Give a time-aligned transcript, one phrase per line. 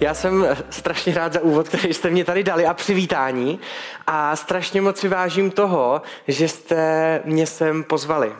[0.00, 3.60] Já jsem strašně rád za úvod, který jste mě tady dali a přivítání.
[4.06, 8.32] A strašně moc si vážím toho, že jste mě sem pozvali.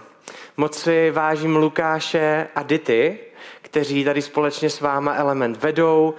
[0.57, 3.19] Moc si vážím Lukáše a Dity,
[3.63, 6.15] kteří tady společně s váma Element vedou,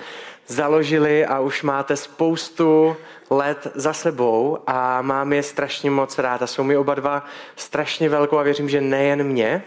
[0.47, 2.95] založili a už máte spoustu
[3.30, 6.41] let za sebou a mám je strašně moc rád.
[6.41, 7.25] A jsou mi oba dva
[7.55, 9.63] strašně velkou a věřím, že nejen mě,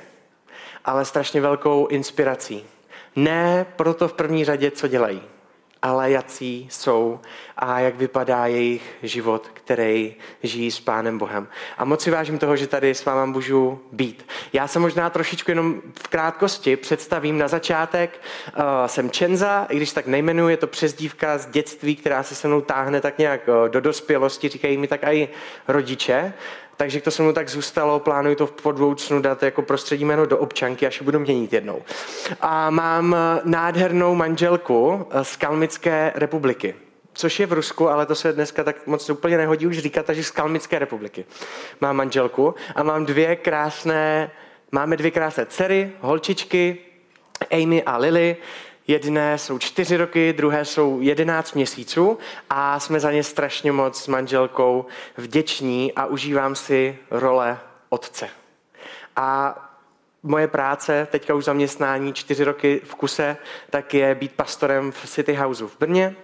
[0.84, 2.64] ale strašně velkou inspirací.
[3.16, 5.22] Ne proto v první řadě, co dělají,
[5.82, 7.20] ale jací jsou
[7.56, 11.48] a jak vypadá jejich život, který žijí s Pánem Bohem.
[11.78, 14.26] A moc si vážím toho, že tady s váma můžu být.
[14.52, 18.20] Já se možná trošičku jenom v krátkosti představím na začátek.
[18.56, 22.48] Uh, jsem Čenza, i když tak nejmenuji, je to přezdívka z dětství, která se se
[22.48, 25.28] mnou táhne tak nějak uh, do dospělosti, říkají mi tak i
[25.68, 26.32] rodiče
[26.80, 30.38] takže to se mu tak zůstalo, plánuji to v podvoucnu dát jako prostředí jméno do
[30.38, 31.82] občanky, až budu měnit jednou.
[32.40, 36.74] A mám nádhernou manželku z Kalmické republiky
[37.12, 40.24] což je v Rusku, ale to se dneska tak moc úplně nehodí už říkat, takže
[40.24, 41.24] z Kalmické republiky.
[41.80, 44.30] Mám manželku a mám dvě krásné,
[44.72, 46.78] máme dvě krásné dcery, holčičky,
[47.50, 48.36] Amy a Lily.
[48.90, 52.18] Jedné jsou čtyři roky, druhé jsou jedenáct měsíců
[52.50, 58.28] a jsme za ně strašně moc s manželkou vděční a užívám si role otce.
[59.16, 59.58] A
[60.22, 63.36] moje práce, teďka už zaměstnání čtyři roky v kuse,
[63.70, 66.16] tak je být pastorem v City Houseu v Brně,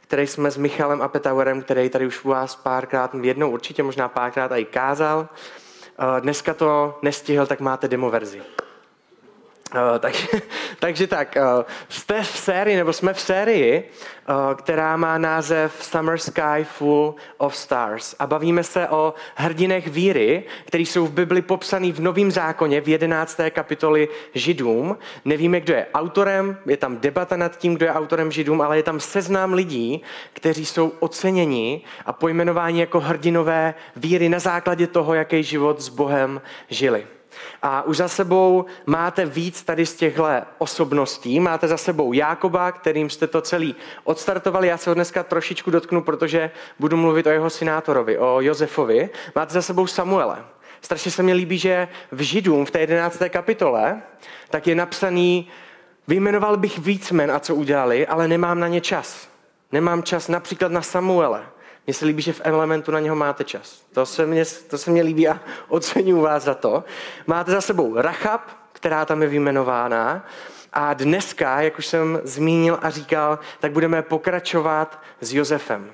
[0.00, 4.08] který jsme s Michalem a Petauerem, který tady už u vás párkrát, jednou určitě, možná
[4.08, 5.28] párkrát i kázal.
[6.20, 8.42] Dneska to nestihl, tak máte demo verzi.
[9.74, 10.26] Uh, takže,
[10.78, 13.90] takže tak, uh, jste v sérii, nebo jsme v sérii,
[14.28, 18.14] uh, která má název Summer Sky Full of Stars.
[18.18, 22.88] A bavíme se o hrdinech víry, který jsou v Bibli popsaný v Novém zákoně v
[22.88, 23.40] 11.
[23.50, 24.98] kapitoli Židům.
[25.24, 28.82] Nevíme, kdo je autorem, je tam debata nad tím, kdo je autorem Židům, ale je
[28.82, 35.42] tam seznám lidí, kteří jsou oceněni a pojmenováni jako hrdinové víry na základě toho, jaký
[35.42, 37.06] život s Bohem žili.
[37.62, 40.26] A už za sebou máte víc tady z těchto
[40.58, 41.40] osobností.
[41.40, 44.68] Máte za sebou Jákoba, kterým jste to celý odstartovali.
[44.68, 49.10] Já se ho dneska trošičku dotknu, protože budu mluvit o jeho synátorovi, o Josefovi.
[49.34, 50.44] Máte za sebou Samuele.
[50.80, 53.22] Strašně se mi líbí, že v Židům v té 11.
[53.28, 54.02] kapitole
[54.50, 55.48] tak je napsaný,
[56.08, 59.28] vyjmenoval bych víc men a co udělali, ale nemám na ně čas.
[59.72, 61.46] Nemám čas například na Samuele.
[61.86, 63.82] Mně se líbí, že v Elementu na něho máte čas.
[63.92, 66.84] To se mně, to se mně líbí a oceňuji vás za to.
[67.26, 68.40] Máte za sebou Rachab,
[68.72, 70.26] která tam je vyjmenována.
[70.72, 75.90] A dneska, jak už jsem zmínil a říkal, tak budeme pokračovat s Josefem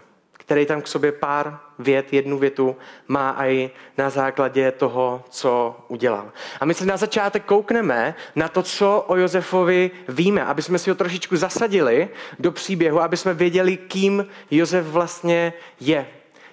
[0.49, 2.77] který tam k sobě pár vět, jednu větu
[3.09, 6.33] má i na základě toho, co udělal.
[6.61, 10.91] A my se na začátek koukneme na to, co o Josefovi víme, aby jsme si
[10.91, 16.07] ho trošičku zasadili do příběhu, aby jsme věděli, kým Josef vlastně je.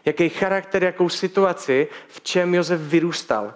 [0.06, 3.54] Jaký charakter, jakou situaci, v čem Josef vyrůstal.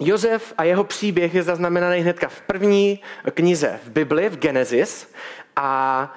[0.00, 3.00] Josef a jeho příběh je zaznamenaný hnedka v první
[3.34, 5.12] knize v Bibli, v Genesis,
[5.56, 6.12] a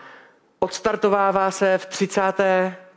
[0.59, 2.33] odstartovává se v 30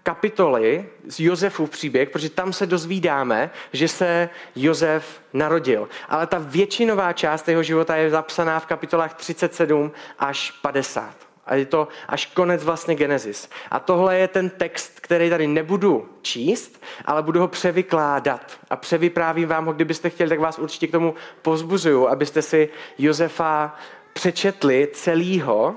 [0.07, 5.89] kapitoly z Josefův příběh, protože tam se dozvídáme, že se Josef narodil.
[6.09, 11.15] Ale ta většinová část jeho života je zapsaná v kapitolách 37 až 50.
[11.47, 13.51] A je to až konec vlastně Genesis.
[13.71, 18.53] A tohle je ten text, který tady nebudu číst, ale budu ho převykládat.
[18.71, 22.69] A převyprávím vám ho, kdybyste chtěli, tak vás určitě k tomu pozbuzuju, abyste si
[22.99, 23.75] Josefa
[24.13, 25.75] přečetli celýho,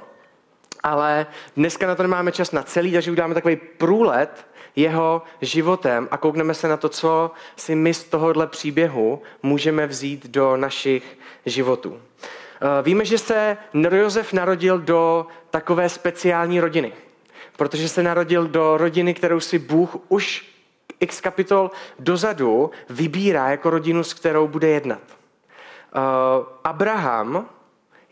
[0.83, 6.17] ale dneska na to nemáme čas na celý, takže uděláme takový průlet jeho životem a
[6.17, 12.01] koukneme se na to, co si my z tohohle příběhu můžeme vzít do našich životů.
[12.61, 16.93] Eh, víme, že se Josef narodil do takové speciální rodiny,
[17.57, 20.49] protože se narodil do rodiny, kterou si Bůh už
[20.99, 25.01] x kapitol dozadu vybírá jako rodinu, s kterou bude jednat.
[25.07, 25.99] Eh,
[26.63, 27.49] Abraham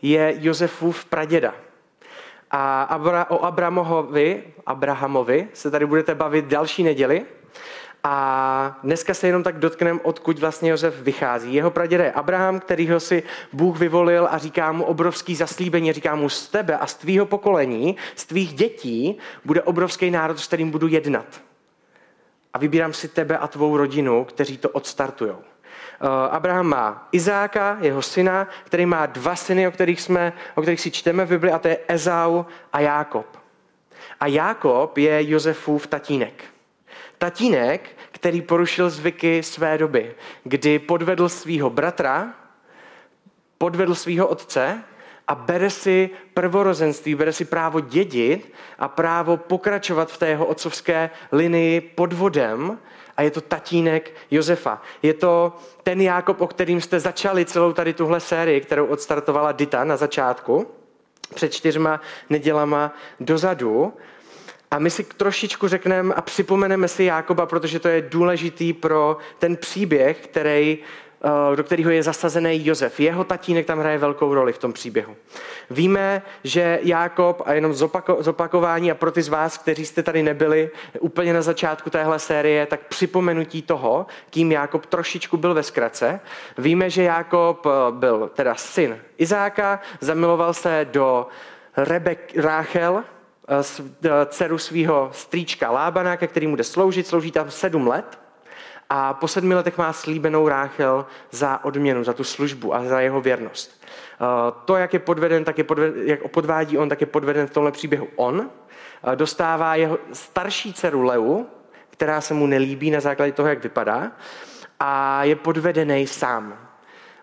[0.02, 1.54] je Josefův praděda.
[2.50, 7.24] A Abra, o Abramovi, Abrahamovi se tady budete bavit další neděli.
[8.04, 11.54] A dneska se jenom tak dotkneme, odkud vlastně Josef vychází.
[11.54, 13.22] Jeho praděda je Abraham, kterýho si
[13.52, 15.92] Bůh vyvolil a říká mu obrovský zaslíbení.
[15.92, 20.46] Říká mu z tebe a z tvýho pokolení, z tvých dětí bude obrovský národ, s
[20.46, 21.40] kterým budu jednat.
[22.54, 25.38] A a vybírám si tebe a tvou rodinu, kteří to odstartujou.
[26.00, 30.80] Uh, Abraham má Izáka, jeho syna, který má dva syny, o kterých, jsme, o kterých
[30.80, 33.26] si čteme v Bibli, a to je Ezau a Jákob.
[34.20, 36.44] A Jákob je Josefův tatínek.
[37.18, 40.14] Tatínek, který porušil zvyky své doby,
[40.44, 42.34] kdy podvedl svého bratra,
[43.58, 44.82] podvedl svého otce
[45.28, 51.10] a bere si prvorozenství, bere si právo dědit a právo pokračovat v té jeho otcovské
[51.32, 52.78] linii podvodem
[53.16, 54.82] a je to tatínek Josefa.
[55.02, 59.84] Je to ten Jákob, o kterým jste začali celou tady tuhle sérii, kterou odstartovala Dita
[59.84, 60.66] na začátku,
[61.34, 62.00] před čtyřma
[62.30, 63.92] nedělama dozadu.
[64.70, 69.56] A my si trošičku řekneme a připomeneme si Jákoba, protože to je důležitý pro ten
[69.56, 70.78] příběh, který
[71.54, 73.00] do kterého je zasazený Josef.
[73.00, 75.16] Jeho tatínek tam hraje velkou roli v tom příběhu.
[75.70, 80.22] Víme, že Jákob, a jenom zopako, zopakování a pro ty z vás, kteří jste tady
[80.22, 80.70] nebyli
[81.00, 86.20] úplně na začátku téhle série, tak připomenutí toho, kým Jákob trošičku byl ve zkratce.
[86.58, 91.26] Víme, že Jákob eh, byl teda syn Izáka, zamiloval se do
[91.76, 93.04] Rebek Ráchel,
[93.48, 98.18] eh, dceru svého strýčka Lábana, ke kterému jde sloužit, slouží tam sedm let
[98.90, 103.20] a po sedmi letech má slíbenou Ráchel za odměnu, za tu službu a za jeho
[103.20, 103.82] věrnost.
[103.84, 107.50] Eh, to, jak je podveden, tak je podveden, jak podvádí on, tak je podveden v
[107.50, 108.50] tomhle příběhu on.
[109.12, 111.46] Eh, dostává jeho starší dceru Leu,
[111.90, 114.12] která se mu nelíbí na základě toho, jak vypadá,
[114.80, 116.67] a je podvedený sám.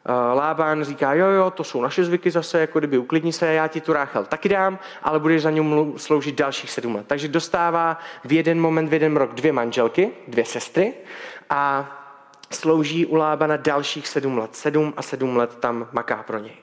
[0.08, 3.68] Eh, Lában říká, jo, jo, to jsou naše zvyky zase, jako kdyby uklidni se, já
[3.68, 7.06] ti tu Ráchel taky dám, ale budeš za něm sloužit dalších sedm let.
[7.08, 10.94] Takže dostává v jeden moment, v jeden rok dvě manželky, dvě sestry
[11.50, 11.92] a
[12.52, 14.56] slouží u Lábana dalších sedm let.
[14.56, 16.56] Sedm a sedm let tam maká pro něj.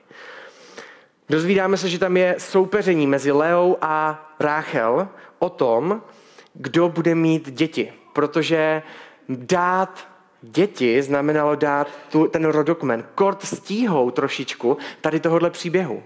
[1.29, 5.07] Dozvídáme se, že tam je soupeření mezi Leou a Ráchel
[5.39, 6.01] o tom,
[6.53, 7.93] kdo bude mít děti.
[8.13, 8.81] Protože
[9.29, 10.12] dát
[10.43, 13.03] děti znamenalo dát tu, ten rodokmen.
[13.15, 16.03] Kort stíhou trošičku tady tohohle příběhu.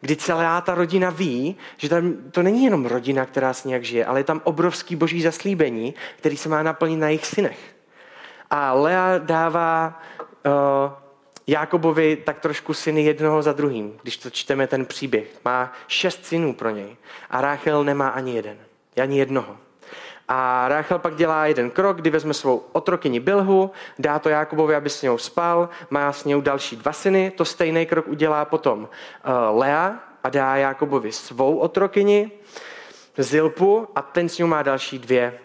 [0.00, 4.06] Kdy celá ta rodina ví, že tam to není jenom rodina, která s nějak žije,
[4.06, 7.58] ale je tam obrovský boží zaslíbení, který se má naplnit na jejich synech.
[8.50, 10.00] A Lea dává
[10.46, 10.52] uh,
[11.46, 15.26] Jákobovi tak trošku syny jednoho za druhým, když to čteme ten příběh.
[15.44, 16.96] Má šest synů pro něj
[17.30, 18.56] a Ráchel nemá ani jeden,
[19.02, 19.56] ani jednoho.
[20.28, 24.90] A Ráchel pak dělá jeden krok, kdy vezme svou otrokyni Bilhu, dá to Jákobovi, aby
[24.90, 29.58] s něou spal, má s něou další dva syny, to stejný krok udělá potom uh,
[29.58, 32.30] Lea a dá Jákobovi svou otrokyni
[33.18, 35.38] Zilpu a ten s ní má další dvě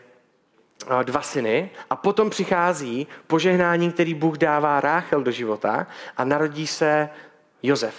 [0.91, 5.87] uh, dva syny a potom přichází požehnání, který Bůh dává Ráchel do života
[6.17, 7.09] a narodí se
[7.63, 7.95] Jozef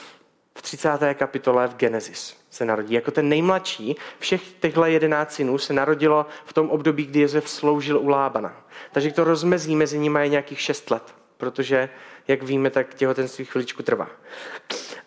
[0.54, 0.98] v 30.
[1.14, 2.94] kapitole v Genesis se narodí.
[2.94, 7.98] Jako ten nejmladší všech těchto jedenáct synů se narodilo v tom období, kdy Josef sloužil
[7.98, 8.56] u Lábana.
[8.92, 11.88] Takže to rozmezí mezi nimi je nějakých šest let, protože,
[12.28, 14.08] jak víme, tak těhotenství chviličku trvá.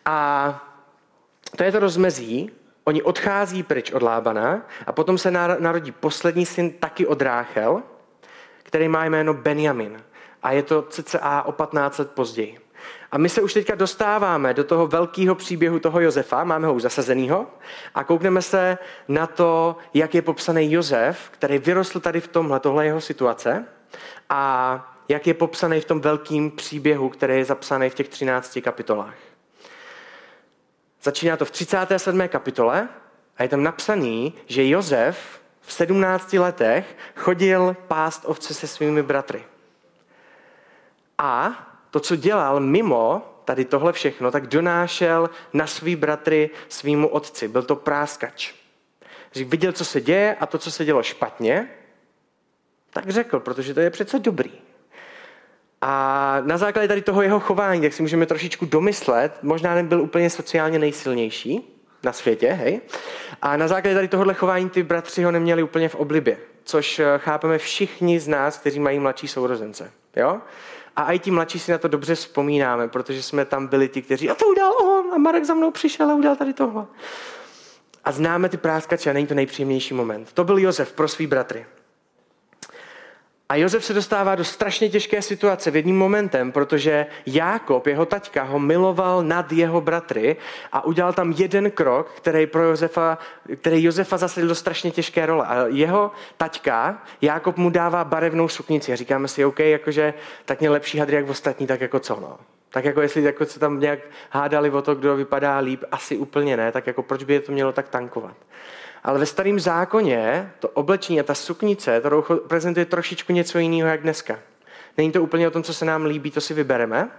[0.05, 0.67] A
[1.57, 2.51] to je to rozmezí,
[2.83, 7.83] oni odchází pryč od Lábana a potom se narodí poslední syn taky od Ráchel,
[8.63, 10.03] který má jméno Benjamin.
[10.44, 12.67] A je to cca o 15 let později.
[13.12, 16.81] A my se už teďka dostáváme do toho velkého příběhu toho Josefa, máme ho už
[16.81, 17.48] zasazenýho,
[17.95, 22.85] a koukneme se na to, jak je popsaný Josef, který vyrostl tady v tomhle, tohle
[22.85, 23.66] jeho situace,
[24.30, 29.16] a jak je popsaný v tom velkém příběhu, který je zapsaný v těch 13 kapitolách.
[31.04, 32.28] Začíná to v 37.
[32.28, 32.90] kapitole
[33.38, 39.44] a je tam napsaný, že Josef v 17 letech chodil pást ovce se svými bratry.
[41.18, 47.47] A to, co dělal mimo tady tohle všechno, tak donášel na svý bratry svýmu otci.
[47.47, 48.53] Byl to práskač.
[49.35, 51.69] Viděl, co se děje a to, co se dělo špatně,
[52.89, 54.51] tak řekl, protože to je přece dobrý.
[55.81, 60.29] A na základě tady toho jeho chování, tak si můžeme trošičku domyslet, možná nebyl úplně
[60.29, 62.81] sociálně nejsilnější na světě, hej?
[63.41, 67.06] A na základě tady tohohle chování ty bratři ho neměli úplně v oblibě, což eh,
[67.17, 69.91] chápeme všichni z nás, kteří mají mladší sourozence.
[70.15, 70.41] Jo?
[70.97, 74.30] A i ti mladší si na to dobře vzpomínáme, protože jsme tam byli ti, kteří,
[74.30, 76.85] a to udělal on, a Marek za mnou přišel a udělal tady tohle.
[78.04, 80.33] A známe ty práskače a není to nejpříjemnější moment.
[80.33, 81.66] To byl Josef pro svý bratry.
[83.49, 88.44] A Josef se dostává do strašně těžké situace v jedním momentem, protože Jákob, jeho taťka,
[88.44, 90.35] ho miloval nad jeho bratry
[90.71, 93.18] a udělal tam jeden krok, který, pro Josefa,
[93.56, 95.45] který Josefa zasadil do strašně těžké role.
[95.45, 100.13] A jeho taťka, Jákob mu dává barevnou suknici a říkáme si, OK, jakože
[100.45, 102.37] tak mě lepší hadry jak ostatní, tak jako co, no.
[102.69, 103.99] Tak jako jestli jako se tam nějak
[104.30, 107.51] hádali o to, kdo vypadá líp, asi úplně ne, tak jako proč by je to
[107.51, 108.35] mělo tak tankovat.
[109.07, 114.02] Ale ve starém zákoně to oblečení a ta suknice, roucho prezentuje trošičku něco jiného jak
[114.02, 114.40] dneska.
[114.97, 117.09] Není to úplně o tom, co se nám líbí, to si vybereme,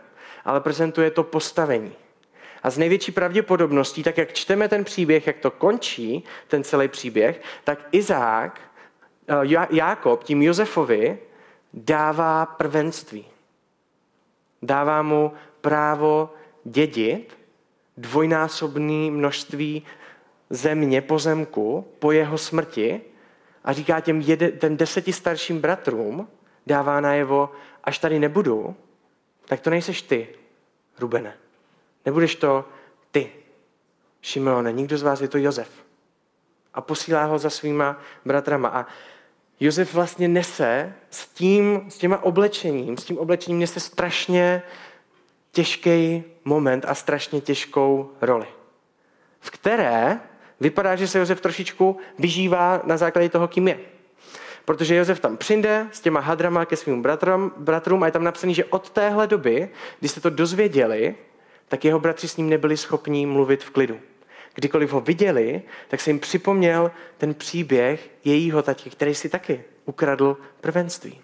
[0.44, 1.92] ale prezentuje to postavení.
[2.62, 7.42] A z největší pravděpodobností, tak jak čteme ten příběh, jak to končí, ten celý příběh,
[7.64, 8.60] tak Izák,
[9.28, 11.18] eh, Jákob tím Josefovi
[11.74, 13.24] dává prvenství.
[14.62, 16.30] Dává mu právo
[16.64, 17.38] dědit
[17.96, 19.82] dvojnásobné množství
[20.50, 23.00] země, pozemku po jeho smrti
[23.64, 26.28] a říká těm jede, ten deseti starším bratrům,
[26.66, 27.52] dává najevo,
[27.84, 28.76] až tady nebudu,
[29.44, 30.28] tak to nejseš ty,
[30.98, 31.34] Rubene.
[32.06, 32.64] Nebudeš to
[33.10, 33.32] ty,
[34.22, 34.72] Šimeone.
[34.72, 35.70] Nikdo z vás je to Jozef.
[36.74, 38.68] A posílá ho za svýma bratrama.
[38.68, 38.86] A
[39.60, 44.62] Josef vlastně nese s tím, s těma oblečením, s tím oblečením nese strašně
[45.52, 48.46] těžký moment a strašně těžkou roli,
[49.40, 50.20] v které
[50.60, 53.78] vypadá, že se Josef trošičku vyžívá na základě toho, kým je.
[54.64, 58.54] Protože Josef tam přijde s těma hadrama ke svým bratrům, bratrům a je tam napsaný,
[58.54, 59.68] že od téhle doby,
[60.00, 61.14] kdy se to dozvěděli,
[61.68, 64.00] tak jeho bratři s ním nebyli schopni mluvit v klidu.
[64.54, 70.36] Kdykoliv ho viděli, tak se jim připomněl ten příběh jejího tatě, který si taky ukradl
[70.60, 71.20] prvenství.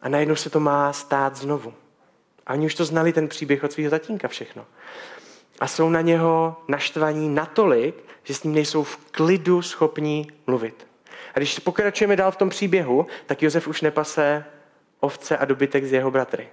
[0.00, 1.74] A najednou se to má stát znovu.
[2.46, 4.66] A oni už to znali, ten příběh od svého tatínka všechno.
[5.60, 10.86] A jsou na něho naštvaní natolik, že s ním nejsou v klidu schopní mluvit.
[11.34, 14.44] A když pokračujeme dál v tom příběhu, tak Josef už nepase
[15.00, 16.48] ovce a dobytek z jeho bratry.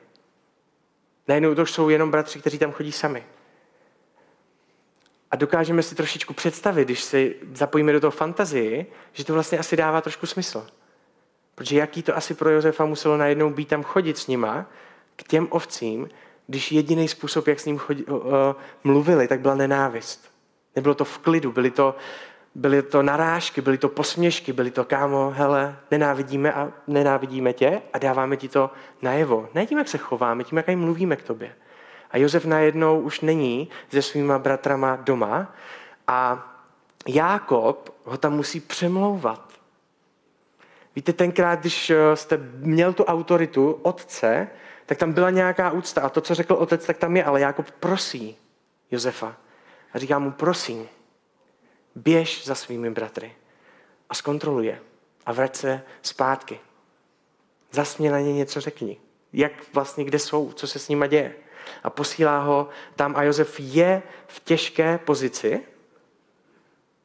[1.28, 3.24] Najednou to už jsou jenom bratři, kteří tam chodí sami.
[5.32, 9.78] A dokážeme si trošičku představit, když si zapojíme do toho fantazii, že to vlastně asi
[9.78, 10.68] dává trošku smysl.
[11.56, 14.66] Protože jaký to asi pro Josefa muselo najednou být tam chodit s nima
[15.16, 16.10] k těm ovcím,
[16.48, 18.22] když jediný způsob, jak s ním chodí, uh,
[18.84, 20.32] mluvili, tak byla nenávist.
[20.76, 21.96] Nebylo to v klidu, byly to
[22.58, 27.98] Byly to narážky, byly to posměšky, byly to kámo, hele, nenávidíme a nenávidíme tě a
[27.98, 29.50] dáváme ti to najevo.
[29.54, 31.54] Ne tím, jak se chováme, tím, jak mluvíme k tobě.
[32.12, 35.54] A Josef najednou už není se svýma bratrama doma
[36.08, 36.48] a
[37.08, 39.54] Jákob ho tam musí přemlouvat.
[40.96, 44.48] Víte, tenkrát, když eh, jste měl tu autoritu otce,
[44.88, 46.02] tak tam byla nějaká úcta.
[46.02, 47.24] A to, co řekl otec, tak tam je.
[47.24, 48.38] Ale Jákob prosí
[48.92, 49.38] Josefa.
[49.94, 50.88] A říká mu, prosím,
[51.96, 53.36] běž za svými bratry
[54.10, 54.82] a zkontroluje
[55.26, 56.60] a vrať se zpátky.
[57.72, 58.98] Zasmě na ně něco řekni.
[59.34, 61.36] Jak vlastně, kde jsou, co se s nima děje.
[61.84, 65.64] A posílá ho tam a Josef je v těžké pozici,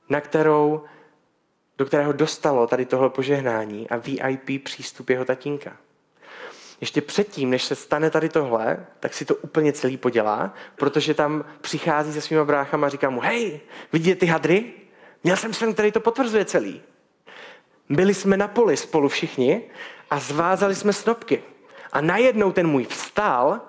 [0.08, 0.84] na kterou,
[1.78, 5.76] do kterého dostalo tady tohle požehnání a VIP přístup jeho tatínka.
[6.82, 11.44] Ještě předtím, než se stane tady tohle, tak si to úplně celý podělá, protože tam
[11.60, 13.60] přichází se svýma bráchama a říká mu, hej,
[13.92, 14.72] vidíte ty hadry?
[15.24, 16.82] Měl jsem sen, který to potvrzuje celý.
[17.88, 19.62] Byli jsme na poli spolu všichni
[20.10, 21.42] a zvázali jsme snopky.
[21.92, 23.60] A najednou ten můj vstál,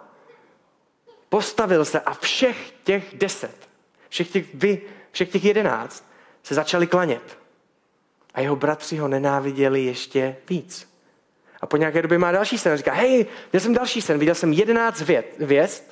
[1.29, 3.69] postavil se a všech těch deset,
[4.09, 6.09] všech těch, vy, všech těch jedenáct
[6.43, 7.39] se začali klanět.
[8.33, 10.92] A jeho bratři ho nenáviděli ještě víc.
[11.63, 14.35] A po nějaké době má další sen a říká, hej, měl jsem další sen, viděl
[14.35, 15.01] jsem jedenáct
[15.39, 15.83] hvězd,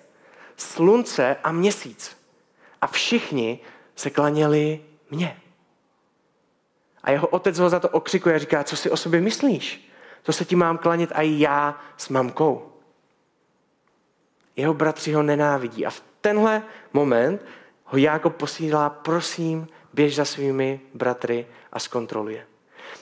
[0.57, 2.17] slunce a měsíc.
[2.81, 3.59] A všichni
[3.95, 5.41] se klaněli mně.
[7.03, 9.91] A jeho otec ho za to okřikuje a říká, co si o sobě myslíš?
[10.23, 12.71] To se ti mám klanit a já s mamkou.
[14.55, 15.85] Jeho bratři ho nenávidí.
[15.85, 16.63] A v tenhle
[16.93, 17.45] moment
[17.85, 22.45] ho Jákob posílá, prosím, běž za svými bratry a zkontroluje.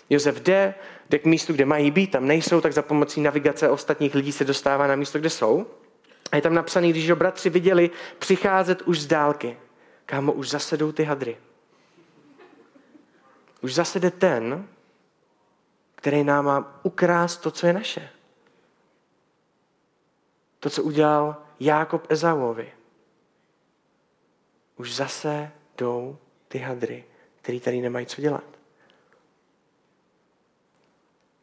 [0.10, 0.74] Josef jde,
[1.10, 4.46] jde k místu, kde mají být, tam nejsou, tak za pomocí navigace ostatních lidí se
[4.46, 5.68] dostává na místo, kde jsou.
[6.32, 7.90] A je tam napsaný, když ho bratři viděli
[8.20, 9.58] přicházet už z dálky.
[10.06, 11.38] Kámo, už zasedou ty hadry.
[13.62, 14.68] Už zase jde ten,
[15.96, 18.10] který nám má ukrást to, co je naše.
[20.60, 22.72] To, co udělal Jákob Ezauovi.
[24.78, 27.04] Už zase jdou ty hadry,
[27.42, 28.59] který tady nemají co dělat.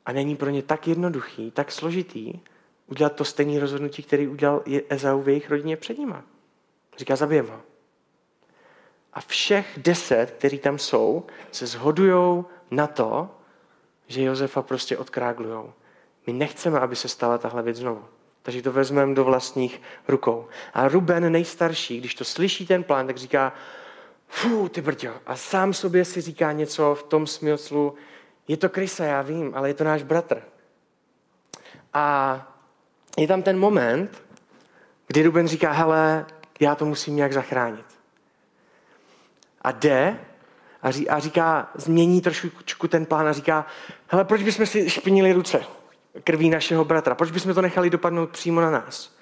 [0.07, 2.39] A není pro ně tak jednoduchý, tak složitý
[2.87, 6.23] udělat to stejné rozhodnutí, který udělal Ezau v jejich rodině před nima.
[6.99, 7.61] Říká, zabijem ho.
[9.13, 13.31] A všech deset, kteří tam jsou, se zhodují na to,
[14.07, 15.73] že Josefa prostě odkráglujou.
[16.27, 18.05] My nechceme, aby se stala tahle věc znovu.
[18.43, 20.49] Takže to vezmeme do vlastních rukou.
[20.75, 23.53] A Ruben nejstarší, když to slyší ten plán, tak říká,
[24.29, 25.13] fú, ty brďo.
[25.27, 27.95] A sám sobě si říká něco v tom smyslu,
[28.49, 30.43] je to Krysa, já vím, ale je to náš bratr.
[31.93, 32.47] A
[33.19, 34.23] je tam ten moment,
[35.07, 36.27] kdy Ruben říká, hele,
[36.61, 37.97] já to musím nějak zachránit
[39.67, 40.19] a jde
[41.09, 43.67] a říká, změní trošku ten plán a říká,
[44.09, 45.65] hele, proč bychom si špinili ruce
[46.25, 47.15] krví našeho bratra?
[47.15, 49.17] Proč bychom to nechali dopadnout přímo na nás?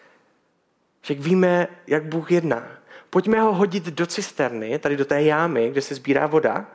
[1.01, 2.63] Však víme, jak Bůh jedná.
[3.11, 6.67] Pojďme ho hodit do cisterny, tady do té jámy, kde se sbírá voda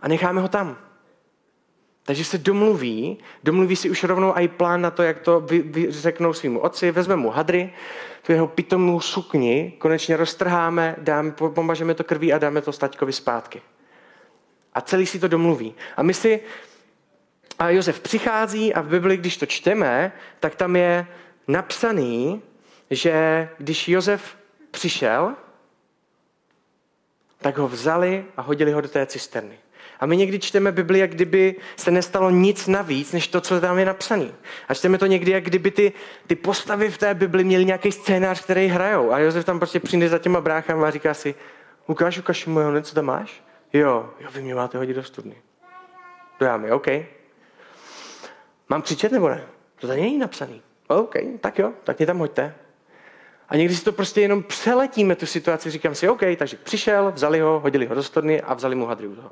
[0.00, 0.78] a necháme ho tam.
[2.08, 5.86] Takže se domluví, domluví si už rovnou i plán na to, jak to vy, vy
[5.90, 7.72] řeknou svýmu otci, vezme mu hadry,
[8.22, 13.62] tu jeho pitomnou sukni, konečně roztrháme, dáme, pomažeme to krví a dáme to staťkovi zpátky.
[14.74, 15.74] A celý si to domluví.
[15.96, 16.40] A my si,
[17.58, 21.06] a Josef přichází a v Bibli, když to čteme, tak tam je
[21.48, 22.42] napsaný,
[22.90, 24.36] že když Josef
[24.70, 25.34] přišel,
[27.38, 29.58] tak ho vzali a hodili ho do té cisterny.
[30.00, 33.78] A my někdy čteme Bibli, jak kdyby se nestalo nic navíc, než to, co tam
[33.78, 34.28] je napsané.
[34.68, 35.92] A čteme to někdy, jak kdyby ty,
[36.26, 39.12] ty postavy v té Bibli měly nějaký scénář, který hrajou.
[39.12, 41.34] A Josef tam prostě přijde za těma bráchama a říká si,
[41.86, 43.44] ukáž, ukáž moje co tam máš?
[43.72, 45.34] Jo, jo, vy mě máte hodit do studny.
[46.40, 46.86] Do jámy, OK.
[48.68, 49.46] Mám křičet nebo ne?
[49.80, 50.62] To tady není napsaný.
[50.86, 52.54] OK, tak jo, tak mě tam hoďte.
[53.48, 57.40] A někdy si to prostě jenom přeletíme tu situaci, říkám si, OK, takže přišel, vzali
[57.40, 59.30] ho, hodili ho do studny a vzali mu hadry u toho.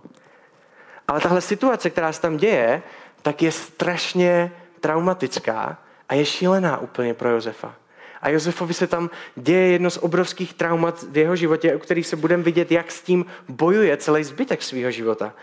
[1.09, 2.83] Ale tahle situace, která se tam děje,
[3.23, 7.75] tak je strašně traumatická a je šílená úplně pro Josefa.
[8.23, 12.17] A Josefovi se tam děje jedno z obrovských traumat v jeho životě, o kterých se
[12.17, 15.35] budeme vidět, jak s tím bojuje celý zbytek svého života.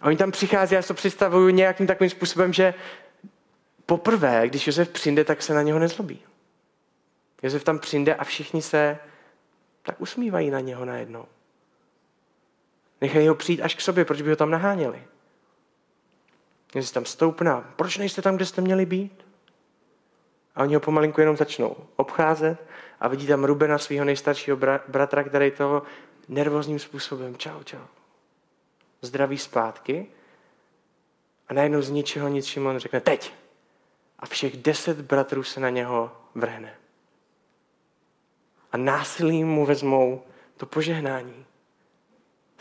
[0.00, 2.74] A oni tam přichází, já si to představuju nějakým takovým způsobem, že
[3.86, 6.20] poprvé, když Josef přijde, tak se na něho nezlobí.
[7.42, 8.98] Josef tam přijde a všichni se
[9.82, 11.26] tak usmívají na něho najednou.
[13.02, 15.02] Nechají ho přijít až k sobě, proč by ho tam naháněli.
[16.74, 17.72] Josef tam stoupná.
[17.76, 19.26] Proč nejste tam, kde jste měli být?
[20.54, 22.58] A oni ho pomalinku jenom začnou obcházet
[23.00, 24.56] a vidí tam Rubena, svého nejstaršího
[24.88, 25.82] bratra, který toho
[26.28, 27.86] nervózním způsobem čau, čau.
[29.00, 30.06] Zdraví zpátky
[31.48, 33.34] a najednou z ničeho nic Šimon řekne teď.
[34.18, 36.74] A všech deset bratrů se na něho vrhne.
[38.72, 40.22] A násilím mu vezmou
[40.56, 41.46] to požehnání.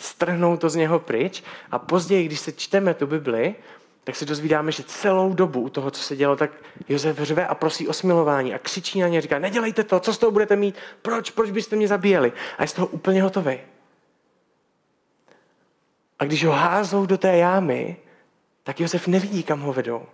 [0.02, 3.56] Strhnou to z něho pryč a později, když se čteme tu Bibli,
[4.04, 6.52] tak se dozvídáme, že celou dobu u toho, co se dělo, tak
[6.90, 10.18] Josef řve a prosí o smilování a křičí na ně, říká, nedělejte to, co z
[10.18, 12.34] toho budete mít, proč, proč byste mě zabíjeli?
[12.58, 13.60] A je z toho úplně hotový.
[16.20, 17.98] A když ho házou do té jámy,
[18.64, 20.06] tak Josef nevidí, kam ho vedou.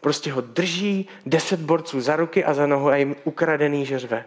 [0.00, 4.24] Prostě ho drží deset borců za ruky a za nohu a jim ukradený žeřve.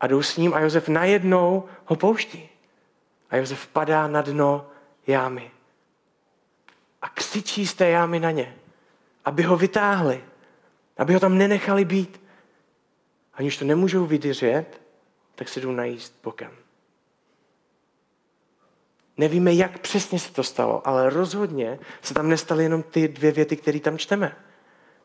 [0.00, 2.48] A jdou s ním a Josef najednou ho pouští.
[3.30, 4.70] A Josef padá na dno
[5.06, 5.50] jámy
[7.02, 8.56] a křičí z té jámy na ně,
[9.24, 10.24] aby ho vytáhli,
[10.96, 12.20] aby ho tam nenechali být.
[13.34, 14.66] A když to nemůžou vydržet,
[15.34, 16.50] tak se jdou najíst bokem.
[19.16, 23.56] Nevíme, jak přesně se to stalo, ale rozhodně se tam nestaly jenom ty dvě věty,
[23.56, 24.36] které tam čteme.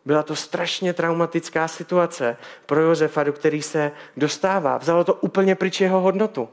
[0.05, 4.77] Byla to strašně traumatická situace pro Josefa, do který se dostává.
[4.77, 6.49] Vzalo to úplně pryč jeho hodnotu.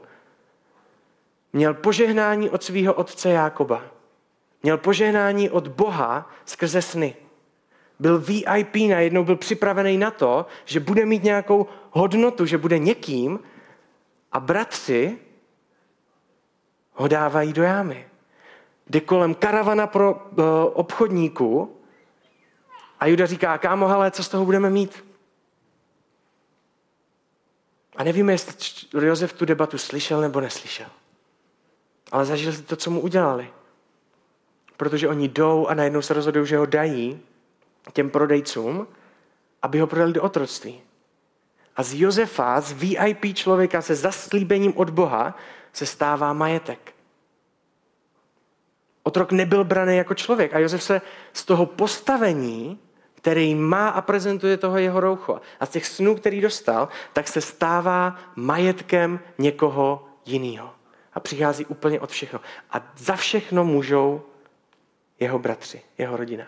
[1.53, 3.81] Měl požehnání od svého otce Jákoba.
[4.63, 7.15] Měl požehnání od Boha skrze sny.
[7.99, 13.39] Byl VIP, najednou byl připravený na to, že bude mít nějakou hodnotu, že bude někým
[14.31, 15.17] a bratři
[16.93, 18.07] ho dávají do jámy.
[18.89, 21.77] Jde kolem karavana pro uh, obchodníků
[22.99, 25.05] a Juda říká, kámo, ale co z toho budeme mít?
[27.95, 30.87] A nevíme, jestli Josef tu debatu slyšel nebo neslyšel.
[32.11, 33.49] Ale zažil si to, co mu udělali
[34.81, 37.19] protože oni jdou a najednou se rozhodují, že ho dají
[37.93, 38.87] těm prodejcům,
[39.61, 40.81] aby ho prodali do otroctví.
[41.75, 45.37] A z Josefa, z VIP člověka se zaslíbením od Boha,
[45.73, 46.93] se stává majetek.
[49.03, 51.01] Otrok nebyl braný jako člověk a Josef se
[51.33, 52.79] z toho postavení,
[53.15, 57.41] který má a prezentuje toho jeho roucho a z těch snů, který dostal, tak se
[57.41, 60.80] stává majetkem někoho jiného.
[61.13, 62.39] A přichází úplně od všechno.
[62.71, 64.21] A za všechno můžou
[65.19, 66.47] jeho bratři, jeho rodina.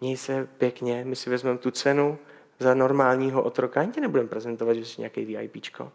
[0.00, 2.18] Měj se pěkně, my si vezmeme tu cenu
[2.58, 5.92] za normálního otroka, ani tě nebudeme prezentovat, že jsi nějaký VIPčko.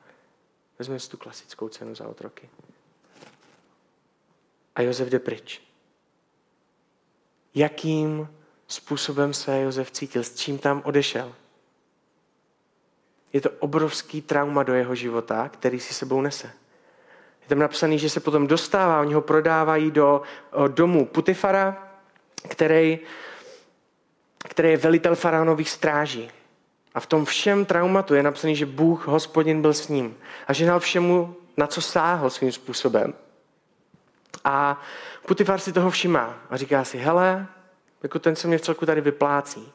[0.79, 2.49] Vezmeme si tu klasickou cenu za otroky.
[4.75, 5.61] A Josef jde pryč.
[7.55, 8.29] Jakým
[8.67, 11.35] způsobem se Josef cítil, s čím tam odešel?
[13.33, 16.51] Je to obrovský trauma do jeho života, který si sebou nese.
[17.43, 20.21] Je tam napsaný, že se potom dostává, oni ho prodávají do
[20.67, 21.87] domu Putifara,
[22.47, 22.99] který,
[24.49, 26.31] který je velitel faraonových stráží.
[26.93, 30.17] A v tom všem traumatu je napsaný, že Bůh, hospodin, byl s ním.
[30.47, 33.13] A ženal všemu, na co sáhl svým způsobem.
[34.43, 34.81] A
[35.25, 37.47] Putifar si toho všimá a říká si, hele,
[38.03, 39.71] jako ten se mě v celku tady vyplácí.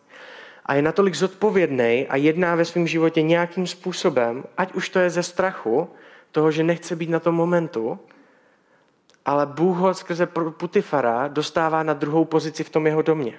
[0.66, 5.11] A je natolik zodpovědný a jedná ve svém životě nějakým způsobem, ať už to je
[5.11, 5.90] ze strachu,
[6.33, 7.99] toho, že nechce být na tom momentu,
[9.29, 13.35] ale Bůh ho skrze Putifara dostává na druhou pozici v tom jeho domě.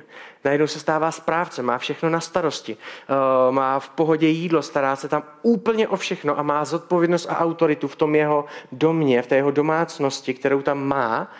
[0.45, 5.07] Najednou se stává správcem, má všechno na starosti, eh, má v pohodě jídlo, stará se
[5.07, 9.35] tam úplně o všechno a má zodpovědnost a autoritu v tom jeho domě, v té
[9.35, 11.31] jeho domácnosti, kterou tam má.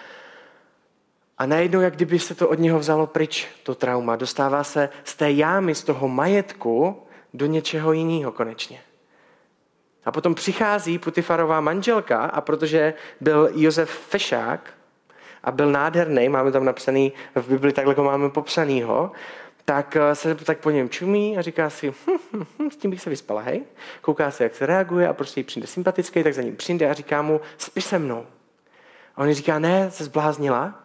[1.37, 4.15] A najednou, jak kdyby se to od něho vzalo pryč, to trauma.
[4.15, 8.81] Dostává se z té jámy, z toho majetku do něčeho jiného konečně.
[10.05, 14.73] A potom přichází Putifarová manželka a protože byl Josef Fešák
[15.43, 19.11] a byl nádherný, máme tam napsaný v Bibli, takhle ho máme popsanýho,
[19.65, 22.91] tak eh, se tak po něm čumí a říká si, hm, hm, hm, s tím
[22.91, 23.63] bych se vyspala, hej.
[24.01, 26.93] Kouká se, jak se reaguje a prostě jí přijde sympatický, tak za ním přijde a
[26.93, 28.25] říká mu, spi se mnou.
[29.15, 30.83] A on říká, ne, se zbláznila.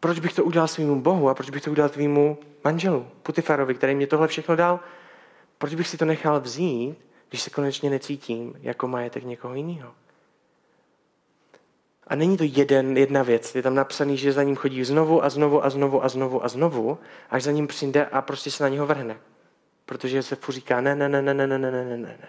[0.00, 3.94] Proč bych to udělal svýmu Bohu a proč bych to udělal tvýmu manželu, Putifarovi, který
[3.94, 4.80] mě tohle všechno dal?
[5.58, 6.96] Proč bych si to nechal vzít,
[7.28, 9.94] když se konečně necítím jako majetek někoho jiného?
[12.06, 13.54] A není to jeden, jedna věc.
[13.54, 16.48] Je tam napsaný, že za ním chodí znovu a znovu a znovu a znovu a
[16.48, 16.98] znovu,
[17.30, 19.20] až za ním přijde a prostě se na něho vrhne.
[19.86, 22.28] Protože se říká ne, ne, ne, ne, ne, ne, ne, ne, ne, ne.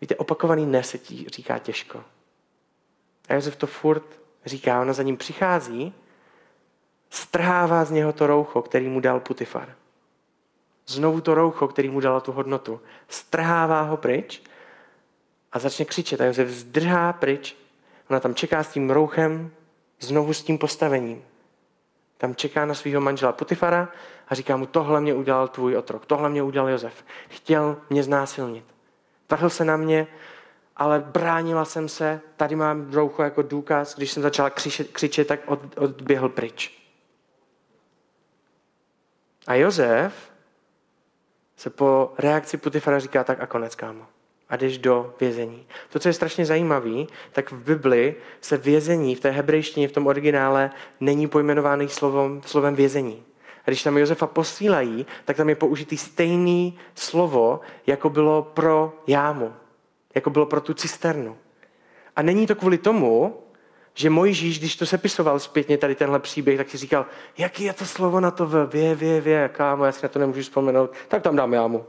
[0.00, 2.04] Víte, opakovaný ne se ti říká těžko.
[3.28, 4.04] A Josef to furt
[4.46, 5.94] říká, ona za ním přichází,
[7.10, 9.79] strhává z něho to roucho, který mu dal Putifar
[10.90, 14.42] znovu to roucho, který mu dala tu hodnotu, strhává ho pryč
[15.52, 17.56] a začne křičet a Josef zdrhá pryč.
[18.10, 19.50] Ona tam čeká s tím rouchem,
[20.00, 21.24] znovu s tím postavením.
[22.18, 23.88] Tam čeká na svého manžela Putifara
[24.28, 27.04] a říká mu, tohle mě udělal tvůj otrok, tohle mě udělal Josef.
[27.28, 28.64] Chtěl mě znásilnit.
[29.30, 30.06] Vrhl se na mě,
[30.76, 35.40] ale bránila jsem se, tady mám roucho jako důkaz, když jsem začala křičet, křičet tak
[35.46, 36.80] od, odběhl pryč.
[39.46, 40.29] A Josef
[41.60, 44.06] se po reakci Putifara říká tak a konec, kámo.
[44.48, 45.66] A jdeš do vězení.
[45.92, 50.06] To, co je strašně zajímavé, tak v Bibli se vězení, v té hebrejštině, v tom
[50.06, 50.70] originále,
[51.00, 53.22] není pojmenovaný slovem, slovem vězení.
[53.66, 59.52] A když tam Josefa posílají, tak tam je použitý stejný slovo, jako bylo pro jámu,
[60.14, 61.36] jako bylo pro tu cisternu.
[62.16, 63.42] A není to kvůli tomu,
[63.94, 67.06] že Mojžíš, když to sepisoval zpětně tady tenhle příběh, tak si říkal,
[67.38, 70.18] jaký je to slovo na to v, vě, vě, vě, kámo, já si na to
[70.18, 71.84] nemůžu vzpomenout, tak tam dám jámu.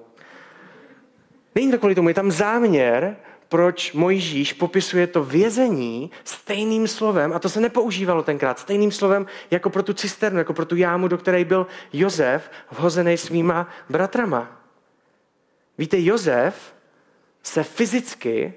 [1.56, 3.18] Není to kvůli tomu, je tam záměr,
[3.50, 9.70] proč Mojžíš popisuje to vězení stejným slovem, a to se nepoužívalo tenkrát, stejným slovem jako
[9.70, 14.62] pro tu cisternu, jako pro tu jámu, do které byl Jozef vhozený svýma bratrama.
[15.78, 16.74] Víte, Jozef
[17.44, 18.54] se fyzicky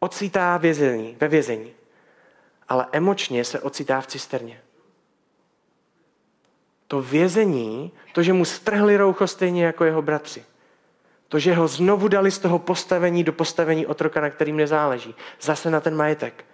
[0.00, 1.70] ocitá vězení, ve vězení
[2.72, 4.60] ale emočně se ocitá v cisterně.
[6.86, 10.44] To vězení, to, že mu strhli roucho stejně jako jeho bratři,
[11.28, 15.70] to, že ho znovu dali z toho postavení do postavení otroka, na kterým nezáleží, zase
[15.70, 16.44] na ten majetek,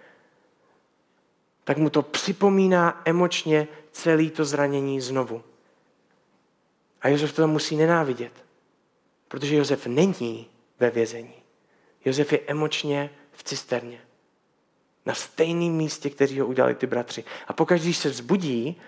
[1.63, 5.43] tak mu to připomíná emočně celé to zranění znovu.
[7.01, 8.33] A Josef to musí nenávidět,
[9.27, 10.47] protože Josef není
[10.79, 11.35] ve vězení.
[12.05, 14.08] Josef je emočně v cisterně
[15.09, 17.23] na stejném místě, který ho udělali ty bratři.
[17.47, 18.81] A pokaždé, když se vzbudí,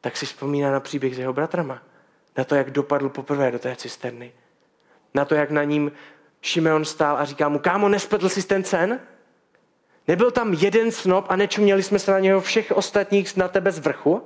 [0.00, 1.82] tak si vzpomíná na příběh s jeho bratrama.
[2.36, 4.32] Na to, jak dopadl poprvé do té cisterny.
[5.14, 5.92] Na to, jak na ním
[6.40, 9.00] Šimeon stál a říká mu, kámo, nespletl jsi ten cen?
[10.08, 13.78] Nebyl tam jeden snop a nečuměli jsme se na něho všech ostatních na tebe z
[13.78, 14.22] vrchu?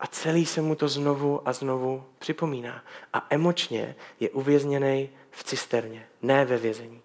[0.00, 2.84] A celý se mu to znovu a znovu připomíná.
[3.12, 7.02] A emočně je uvězněný v cisterně, ne ve vězení.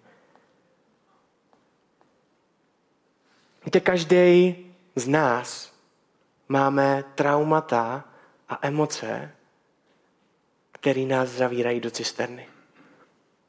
[3.64, 4.56] Víte, každý
[4.96, 5.72] z nás
[6.48, 8.04] máme traumata
[8.48, 9.32] a emoce,
[10.72, 12.48] které nás zavírají do cisterny.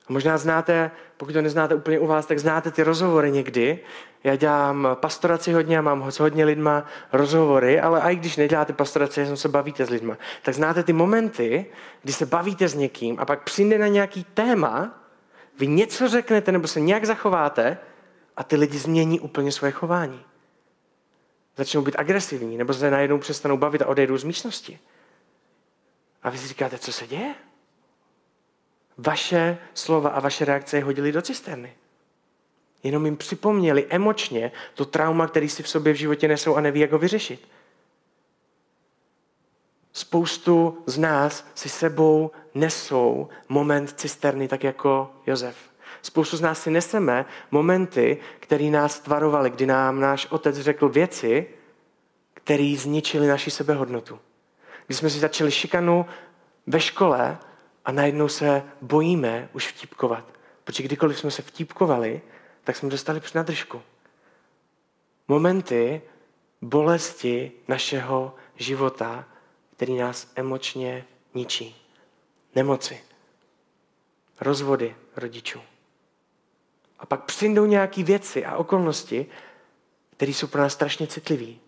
[0.10, 3.80] A možná znáte, pokud to neznáte úplně u vás, tak znáte ty rozhovory někdy.
[4.24, 9.20] Já dělám pastoraci hodně a mám s hodně lidma rozhovory, ale i když neděláte pastoraci,
[9.20, 11.66] jenom se bavíte s lidma, tak znáte ty momenty,
[12.02, 15.00] kdy se bavíte s někým a pak přijde na nějaký téma,
[15.60, 17.78] vy něco řeknete nebo se nějak zachováte
[18.38, 20.22] a ty lidi změní úplně svoje chování.
[21.58, 24.80] Začnou být agresivní nebo se najednou přestanou bavit a odejdou z místnosti.
[26.24, 27.36] A vy si říkáte, co se děje?
[28.98, 31.74] Vaše slova a vaše reakce je hodili do cisterny.
[32.84, 36.80] Jenom jim připomněli emočně to trauma, který si v sobě v životě nesou a neví,
[36.80, 37.48] jak ho vyřešit.
[39.94, 45.58] Spoustu z nás si sebou nesou moment cisterny tak jako Jozef.
[46.02, 51.48] Spoustu z nás si neseme momenty, které nás tvarovaly, kdy nám náš otec řekl věci,
[52.34, 54.20] které zničily naši sebehodnotu.
[54.86, 56.06] Když jsme si začali šikanu
[56.68, 57.38] ve škole
[57.86, 60.26] a najednou se bojíme už vtípkovat.
[60.64, 62.22] Protože kdykoliv jsme se vtípkovali,
[62.64, 63.82] tak jsme dostali na držku.
[65.28, 66.02] Momenty
[66.62, 69.26] bolesti našeho života,
[69.76, 71.76] který nás emočně ničí.
[72.56, 73.00] Nemoci,
[74.42, 75.62] rozvody rodičů.
[77.00, 79.26] A pak přijdou nějaké věci a okolnosti,
[80.18, 81.60] které jsou pro nás strašně citlivé.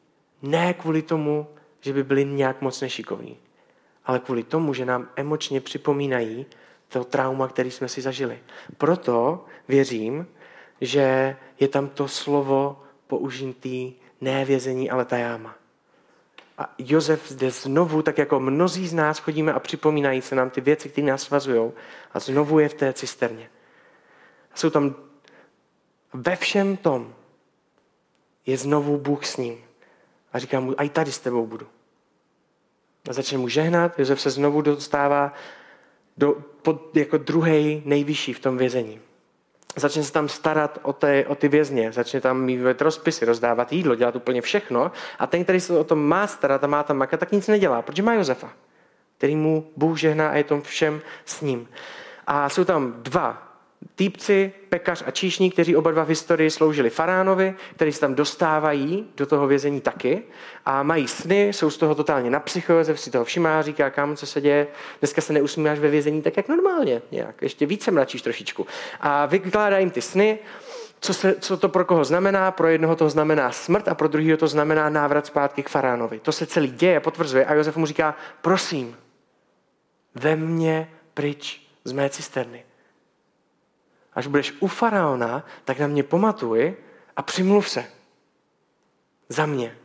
[0.41, 1.47] Ne kvůli tomu,
[1.81, 3.37] že by byli nějak moc nešikovní,
[4.05, 6.45] ale kvůli tomu, že nám emočně připomínají
[6.87, 8.39] to trauma, který jsme si zažili.
[8.77, 10.27] Proto věřím,
[10.81, 15.55] že je tam to slovo použitý ne vězení, ale ta jáma.
[16.57, 20.61] A Josef zde znovu, tak jako mnozí z nás chodíme a připomínají se nám ty
[20.61, 21.71] věci, které nás svazují,
[22.13, 23.49] a znovu je v té cisterně.
[24.51, 24.95] A jsou tam
[26.13, 27.13] ve všem tom
[28.45, 29.57] je znovu Bůh s ním.
[30.33, 31.67] A říká mu, a i tady s tebou budu.
[33.09, 35.33] A začne mu žehnat, Josef se znovu dostává
[36.17, 38.99] do, pod, jako druhý nejvyšší v tom vězení.
[39.75, 43.95] Začne se tam starat o, ty, o ty vězně, začne tam mít rozpisy, rozdávat jídlo,
[43.95, 44.91] dělat úplně všechno.
[45.19, 47.81] A ten, který se o tom má starat a má tam makat, tak nic nedělá,
[47.81, 48.53] protože má Josefa,
[49.17, 51.67] který mu Bůh žehná a je tom všem s ním.
[52.27, 53.44] A jsou tam dva
[53.95, 59.07] týpci, pekař a číšník, kteří oba dva v historii sloužili faránovi, kteří se tam dostávají
[59.17, 60.23] do toho vězení taky
[60.65, 64.15] a mají sny, jsou z toho totálně na psycho, Josef si toho všimá, říká, kam,
[64.15, 64.67] co se děje,
[64.99, 68.67] dneska se neusmíváš ve vězení tak, jak normálně, nějak, ještě více mračíš trošičku.
[68.99, 70.39] A vykládá jim ty sny,
[70.99, 72.51] co, se, co to pro koho znamená.
[72.51, 76.19] Pro jednoho to znamená smrt a pro druhého to znamená návrat zpátky k faránovi.
[76.19, 78.95] To se celý děje, potvrzuje a Josef mu říká, prosím,
[80.15, 82.63] ve mě pryč z mé cisterny
[84.15, 86.75] až budeš u faraona, tak na mě pamatuj
[87.15, 87.85] a přimluv se.
[89.29, 89.77] Za mě.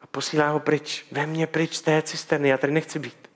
[0.00, 1.06] A posílá ho pryč.
[1.12, 2.48] Ve mě pryč z té cisterny.
[2.48, 3.30] Já tady nechci být.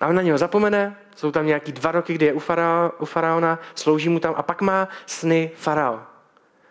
[0.00, 3.04] A on na něho zapomene, jsou tam nějaký dva roky, kdy je u, farao, u
[3.04, 6.02] faraona, slouží mu tam a pak má sny farao.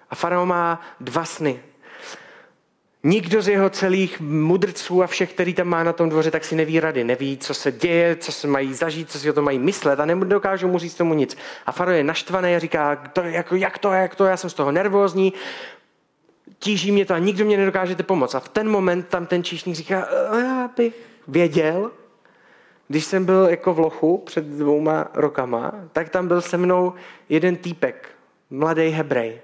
[0.09, 1.63] A farao má dva sny.
[3.03, 6.55] Nikdo z jeho celých mudrců a všech, který tam má na tom dvoře, tak si
[6.55, 9.59] neví rady, neví, co se děje, co se mají zažít, co si o tom mají
[9.59, 11.37] myslet a nedokážou mu říct tomu nic.
[11.65, 14.53] A Faro je naštvaný a říká, to, jako, jak to, jak to, já jsem z
[14.53, 15.33] toho nervózní,
[16.59, 18.35] tíží mě to a nikdo mě nedokážete pomoct.
[18.35, 20.07] A v ten moment tam ten číšník říká,
[20.39, 20.93] já bych
[21.27, 21.91] věděl,
[22.87, 26.93] když jsem byl jako v lochu před dvouma rokama, tak tam byl se mnou
[27.29, 28.09] jeden týpek,
[28.49, 29.41] mladý hebrej.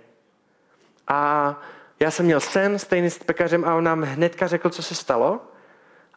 [1.08, 1.62] A
[2.00, 5.42] já jsem měl sen stejný s pekařem a on nám hnedka řekl, co se stalo.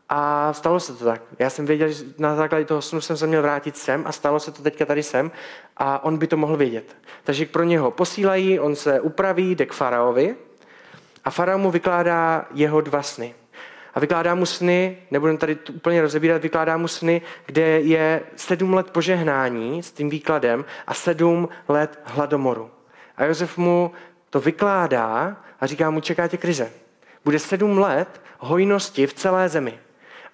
[0.09, 1.23] A stalo se to tak.
[1.39, 4.41] Já jsem věděl, že na základě toho snu jsem se měl vrátit sem a stalo
[4.41, 5.31] se to teďka tady sem
[5.77, 6.97] a on by to mohl vědět.
[7.25, 10.37] Takže pro něho posílají, on se upraví, jde k faraovi
[11.25, 13.35] a farao mu vykládá jeho dva sny.
[13.95, 18.91] A vykládá mu sny, nebudem tady úplně rozebírat, vykládá mu sny, kde je sedm let
[18.91, 22.71] požehnání s tím výkladem a sedm let hladomoru.
[23.17, 23.93] A Josef mu
[24.31, 26.73] to vykládá a říká mu, čeká tě krize.
[27.25, 29.79] Bude sedm let hojnosti v celé zemi.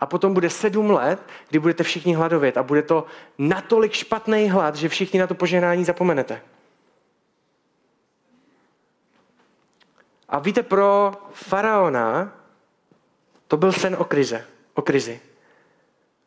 [0.01, 3.07] A potom bude sedm let, kdy budete všichni hladovět a bude to
[3.39, 6.43] natolik špatný hlad, že všichni na to požehnání zapomenete.
[10.29, 12.33] A víte, pro faraona
[13.49, 15.21] to byl sen o krize, o krizi.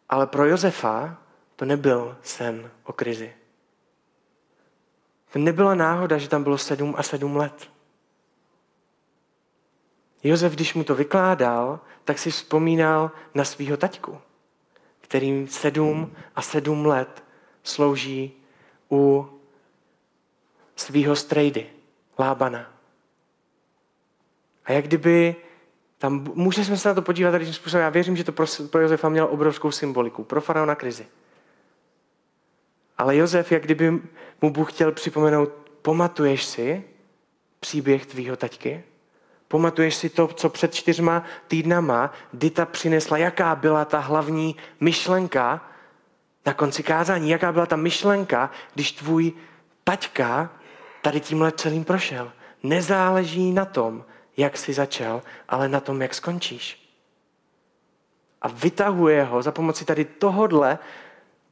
[0.09, 1.17] Ale pro Josefa
[1.55, 3.33] to nebyl sen o krizi.
[5.33, 7.69] To nebyla náhoda, že tam bylo sedm a sedm let.
[10.27, 14.21] Josef, když mu to vykládal, tak si vzpomínal na svého taťku,
[15.01, 17.23] kterým sedm a sedm let
[17.63, 18.33] slouží
[18.91, 19.29] u
[20.75, 21.69] svého strejdy,
[22.19, 22.73] Lábana.
[24.65, 25.35] A jak kdyby
[25.97, 29.09] tam, můžeme se na to podívat tady způsobem, já věřím, že to pro, pro Josefa
[29.09, 31.07] mělo obrovskou symboliku, pro faraona krizi.
[32.97, 33.91] Ale Josef, jak kdyby
[34.41, 35.49] mu Bůh chtěl připomenout,
[35.81, 36.83] pamatuješ si
[37.59, 38.83] příběh tvýho taťky?
[39.47, 43.17] Pamatuješ si to, co před čtyřma týdnama Dita přinesla?
[43.17, 45.69] Jaká byla ta hlavní myšlenka
[46.45, 47.29] na konci kázání?
[47.29, 49.33] Jaká byla ta myšlenka, když tvůj
[49.83, 50.49] taťka
[51.01, 52.31] tady tímhle celým prošel?
[52.63, 54.05] Nezáleží na tom,
[54.37, 56.83] jak jsi začal, ale na tom, jak skončíš.
[58.41, 60.79] A vytahuje ho za pomoci tady tohodle,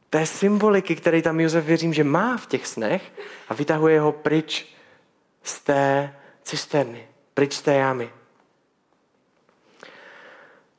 [0.09, 3.13] té symboliky, který tam Josef věřím, že má v těch snech
[3.49, 4.75] a vytahuje ho pryč
[5.43, 8.09] z té cisterny pryč z té jámy.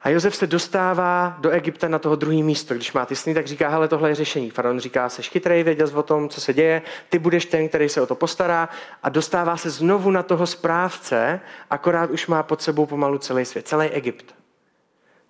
[0.03, 2.75] A Josef se dostává do Egypta na toho druhý místo.
[2.75, 4.51] Když má ty sny, tak říká, hele, tohle je řešení.
[4.51, 8.01] Faraon říká, seš chytrej, věděl o tom, co se děje, ty budeš ten, který se
[8.01, 8.69] o to postará
[9.03, 11.41] a dostává se znovu na toho správce,
[11.71, 14.35] akorát už má pod sebou pomalu celý svět, celý Egypt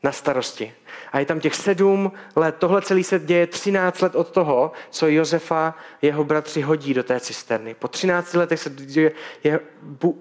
[0.02, 0.74] na starosti.
[1.12, 2.56] A je tam těch sedm let.
[2.58, 7.20] Tohle celý se děje 13 let od toho, co Josefa jeho bratři hodí do té
[7.20, 7.74] cisterny.
[7.74, 9.12] Po 13 letech se je,
[9.44, 9.60] je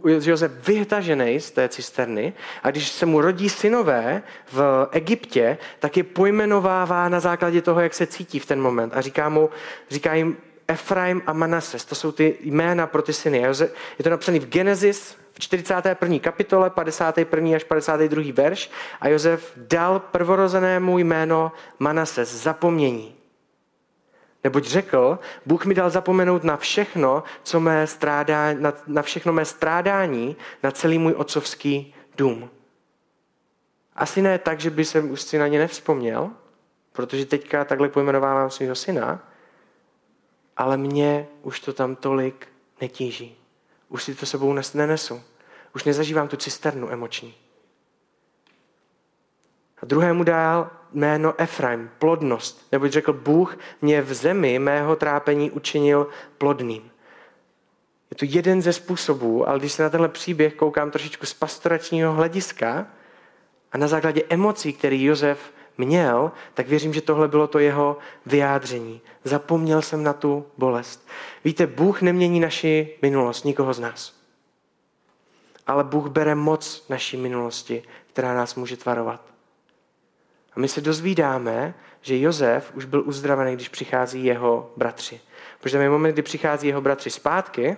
[0.03, 2.33] Josef vyhtažený z té cisterny
[2.63, 7.93] a když se mu rodí synové v Egyptě, tak je pojmenovává na základě toho, jak
[7.93, 8.93] se cítí v ten moment.
[8.95, 9.49] A říká, mu,
[9.89, 11.85] říká jim Efraim a Manases.
[11.85, 13.37] To jsou ty jména pro ty syny.
[13.97, 16.19] Je to napsané v Genesis v 41.
[16.19, 17.55] kapitole, 51.
[17.55, 18.23] až 52.
[18.33, 18.71] verš
[19.01, 23.15] a Josef dal prvorozenému jméno Manases, zapomnění.
[24.43, 29.45] Neboť řekl, Bůh mi dal zapomenout na všechno, co mé strádá, na, na všechno mé
[29.45, 32.49] strádání, na celý můj otcovský dům.
[33.95, 36.31] Asi ne tak, že by se už si na ně nevzpomněl,
[36.91, 39.29] protože teďka takhle pojmenovávám svého syna,
[40.57, 42.47] ale mě už to tam tolik
[42.81, 43.44] netíží.
[43.89, 45.21] Už si to sebou nenesu.
[45.75, 47.35] Už nezažívám tu cisternu emoční.
[49.81, 52.67] A druhému dál jméno Efraim, plodnost.
[52.71, 56.91] Neboť řekl, Bůh mě v zemi mého trápení učinil plodným.
[58.11, 62.13] Je to jeden ze způsobů, ale když se na tenhle příběh koukám trošičku z pastoračního
[62.13, 62.87] hlediska
[63.71, 69.01] a na základě emocí, který Josef měl, tak věřím, že tohle bylo to jeho vyjádření.
[69.23, 71.07] Zapomněl jsem na tu bolest.
[71.43, 74.13] Víte, Bůh nemění naši minulost, nikoho z nás.
[75.67, 77.83] Ale Bůh bere moc naší minulosti,
[78.13, 79.21] která nás může tvarovat.
[80.55, 85.21] A my se dozvídáme, že Jozef už byl uzdravený, když přichází jeho bratři.
[85.59, 87.77] Protože tam je moment, kdy přichází jeho bratři zpátky,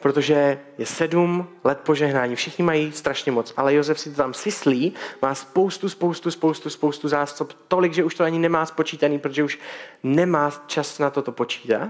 [0.00, 2.36] protože je sedm let požehnání.
[2.36, 7.08] Všichni mají strašně moc, ale Josef si to tam syslí, má spoustu, spoustu, spoustu, spoustu
[7.08, 9.58] zásob, tolik, že už to ani nemá spočítaný, protože už
[10.02, 11.88] nemá čas na to to počítat.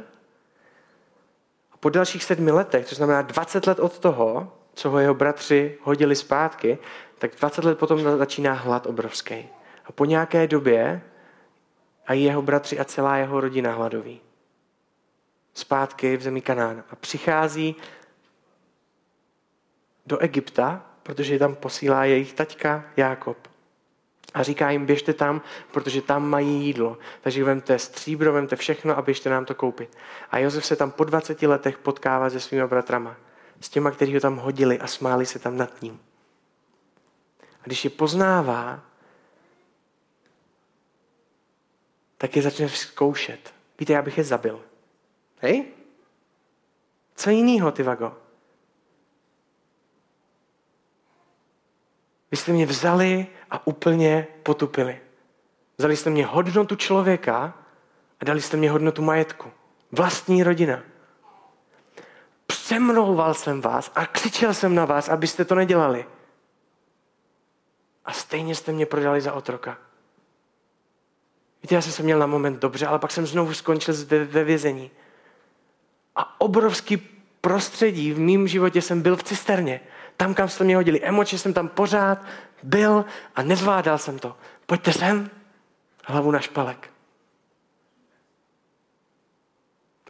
[1.73, 5.79] A po dalších sedmi letech, to znamená 20 let od toho, co ho jeho bratři
[5.83, 6.79] hodili zpátky,
[7.19, 9.49] tak 20 let potom začíná hlad obrovský.
[9.85, 11.03] A po nějaké době
[12.07, 14.21] a jeho bratři a celá jeho rodina hladoví.
[15.55, 16.85] Zpátky v zemi Kanán.
[16.91, 17.77] A přichází
[20.11, 23.37] do Egypta, protože je tam posílá jejich taťka Jákob.
[24.35, 26.99] A říká jim, běžte tam, protože tam mají jídlo.
[27.21, 29.97] Takže vemte stříbro, vemte všechno a běžte nám to koupit.
[30.31, 33.17] A Josef se tam po 20 letech potkává se svými bratrama.
[33.61, 36.01] S těma, kteří ho tam hodili a smáli se tam nad ním.
[37.41, 38.81] A když je poznává,
[42.19, 43.55] tak je začne zkoušet.
[43.79, 44.61] Víte, já bych je zabil.
[45.39, 45.65] Hej?
[47.15, 48.17] Co jinýho, ty vago?
[52.31, 55.01] Vy jste mě vzali a úplně potupili.
[55.79, 57.55] Vzali jste mě hodnotu člověka
[58.21, 59.51] a dali jste mě hodnotu majetku.
[59.93, 60.83] Vlastní rodina.
[62.47, 66.07] Přemlouval jsem vás a křičel jsem na vás, abyste to nedělali.
[68.05, 69.79] A stejně jste mě prodali za otroka.
[71.63, 74.45] Víte, já jsem se měl na moment dobře, ale pak jsem znovu skončil ve, ve
[74.45, 74.91] vězení.
[76.17, 76.97] A obrovský
[77.41, 79.81] prostředí v mém životě jsem byl v cisterně
[80.21, 81.01] tam, kam jste mě hodili.
[81.03, 82.25] Emočně jsem tam pořád
[82.63, 83.05] byl
[83.35, 84.37] a nezvládal jsem to.
[84.67, 85.31] Pojďte sem,
[86.05, 86.91] hlavu na špalek.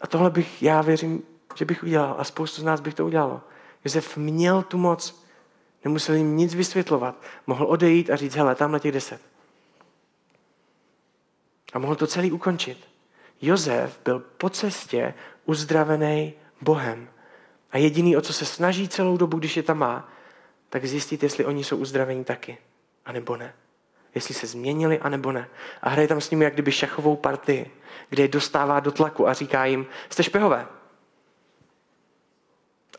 [0.01, 1.23] A tohle bych, já věřím,
[1.55, 3.41] že bych udělal a spoustu z nás bych to udělalo.
[3.85, 5.27] Josef měl tu moc,
[5.85, 7.23] nemusel jim nic vysvětlovat.
[7.47, 9.21] Mohl odejít a říct, hele, tamhle těch deset.
[11.73, 12.89] A mohl to celý ukončit.
[13.43, 17.09] Josef byl po cestě uzdravený Bohem.
[17.73, 20.09] A jediný, o co se snaží celou dobu, když je tam má,
[20.71, 22.59] tak zjistit, jestli oni jsou uzdravení taky,
[23.07, 23.55] anebo ne.
[24.15, 25.49] Jestli se změnili, anebo ne.
[25.83, 27.71] A hraje tam s nimi jak kdyby šachovou partii,
[28.09, 30.67] kde je dostává do tlaku a říká jim, jste špehové.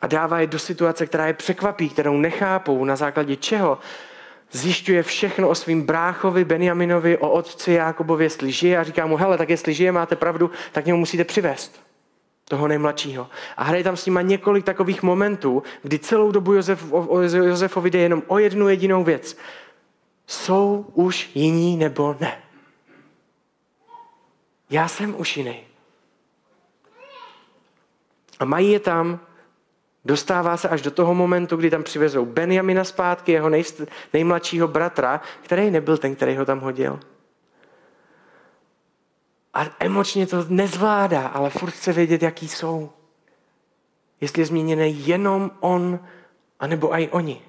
[0.01, 3.77] A dává je do situace, která je překvapí, kterou nechápou, na základě čeho
[4.51, 9.37] zjišťuje všechno o svým bráchovi Benjaminovi, o otci Jákobovi, jestli žije a říká mu, hele,
[9.37, 11.90] tak jestli žije, máte pravdu, tak němu musíte přivést
[12.51, 13.29] toho nejmladšího.
[13.57, 17.89] A hraje tam s nima několik takových momentů, kdy celou dobu Josef, o, o Josefovi
[17.89, 19.37] jde jenom o jednu jedinou věc.
[20.27, 22.41] Jsou už jiní nebo ne?
[24.69, 25.63] Já jsem už jiný.
[28.39, 29.19] A mají je tam,
[30.05, 33.63] dostává se až do toho momentu, kdy tam přivezou Benjamina zpátky, jeho nej,
[34.13, 36.99] nejmladšího bratra, který nebyl ten, který ho tam hodil
[39.53, 42.89] a emočně to nezvládá, ale furt chce vědět, jaký jsou.
[44.21, 45.99] Jestli je změněný jenom on,
[46.59, 47.41] anebo i oni.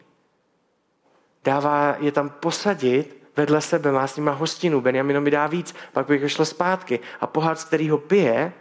[1.45, 6.07] dává je tam posadit vedle sebe, má s nima hostinu, Benjamino mi dá víc, pak
[6.07, 7.01] bych šlo zpátky.
[7.21, 8.53] A pohár, z kterého pije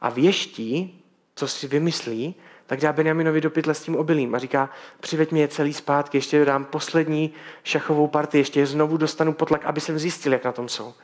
[0.00, 2.34] a věští, co si vymyslí,
[2.66, 4.70] tak dá Benjaminovi do pytle s tím obilím a říká,
[5.00, 7.32] přiveď mi je celý zpátky, ještě dám poslední
[7.62, 10.94] šachovou partii, ještě je znovu dostanu potlak, aby jsem zjistil, jak na tom jsou.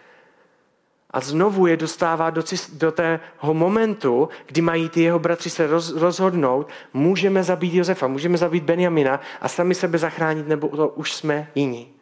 [1.17, 2.43] A znovu je dostává do,
[2.73, 8.39] do tého momentu, kdy mají ty jeho bratři se roz, rozhodnout, můžeme zabít Josefa, můžeme
[8.39, 11.93] zabít Benjamina a sami sebe zachránit, nebo to už jsme jiní.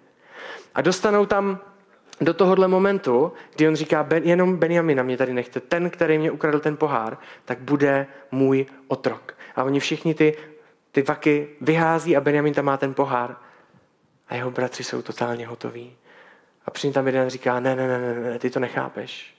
[0.75, 1.59] A dostanou tam
[2.21, 6.31] do tohohle momentu, kdy on říká, ben, jenom Benjamina mě tady nechte, ten, který mě
[6.31, 9.35] ukradl ten pohár, tak bude můj otrok.
[9.57, 10.37] A oni všichni ty,
[10.93, 13.37] ty vaky vyhází a Benjamin tam má ten pohár.
[14.29, 15.97] A jeho bratři jsou totálně hotoví.
[16.65, 19.35] A přijím tam jeden říká, ne, ne, ne, ne, ne, ty to nechápeš.